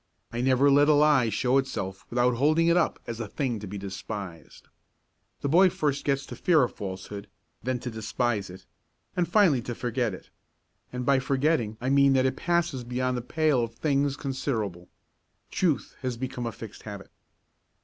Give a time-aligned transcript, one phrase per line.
[0.31, 3.67] I never let a lie show itself without holding it up as a thing to
[3.67, 4.67] be despised.
[5.41, 7.29] The boy first gets to fear a falsehood,
[7.61, 8.65] then to despise it
[9.15, 10.31] and finally to forget it.
[10.91, 14.89] And by forgetting I mean that it passes beyond the pale of things considerable.
[15.51, 17.11] Truth has become a fixed habit.